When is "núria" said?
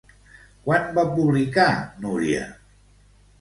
2.07-2.49